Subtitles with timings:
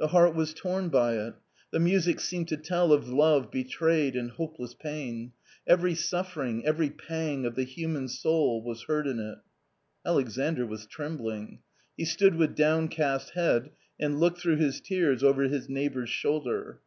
[0.00, 1.34] The heart was torn by it;
[1.70, 5.34] the music seemed to tell of love betrayed and hope less pain.
[5.68, 9.38] Every suffering, every pang of the human soul was heard in it.
[10.04, 11.60] Alexandr was trembling.
[11.96, 13.70] He stood with downcast head
[14.00, 16.80] and looked through his tears over his neighbour's shoulder.